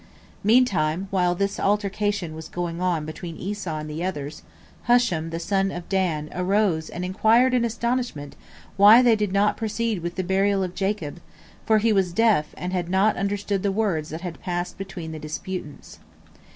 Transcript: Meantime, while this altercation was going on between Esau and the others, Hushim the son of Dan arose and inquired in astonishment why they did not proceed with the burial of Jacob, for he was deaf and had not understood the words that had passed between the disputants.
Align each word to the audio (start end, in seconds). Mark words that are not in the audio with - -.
Meantime, 0.43 1.07
while 1.11 1.35
this 1.35 1.59
altercation 1.59 2.33
was 2.33 2.49
going 2.49 2.81
on 2.81 3.05
between 3.05 3.37
Esau 3.37 3.77
and 3.77 3.87
the 3.87 4.03
others, 4.03 4.41
Hushim 4.87 5.29
the 5.29 5.37
son 5.39 5.69
of 5.69 5.87
Dan 5.89 6.27
arose 6.33 6.89
and 6.89 7.05
inquired 7.05 7.53
in 7.53 7.63
astonishment 7.63 8.35
why 8.77 9.03
they 9.03 9.15
did 9.15 9.31
not 9.31 9.57
proceed 9.57 9.99
with 10.01 10.15
the 10.15 10.23
burial 10.23 10.63
of 10.63 10.73
Jacob, 10.73 11.21
for 11.67 11.77
he 11.77 11.93
was 11.93 12.13
deaf 12.13 12.55
and 12.57 12.73
had 12.73 12.89
not 12.89 13.15
understood 13.15 13.61
the 13.61 13.71
words 13.71 14.09
that 14.09 14.21
had 14.21 14.41
passed 14.41 14.75
between 14.75 15.11
the 15.11 15.19
disputants. 15.19 15.99